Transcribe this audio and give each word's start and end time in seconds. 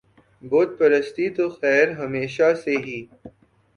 بت 0.43 0.69
پرستی 0.79 1.27
تو 1.29 1.45
خیر 1.51 1.87
ہمیشہ 1.99 2.53
سے 2.63 2.73
ہی 2.77 2.99